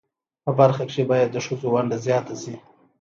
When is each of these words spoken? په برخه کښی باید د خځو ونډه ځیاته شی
په 0.43 0.51
برخه 0.59 0.83
کښی 0.87 1.03
باید 1.11 1.29
د 1.31 1.37
خځو 1.45 1.67
ونډه 1.73 1.97
ځیاته 2.05 2.35
شی 2.41 2.55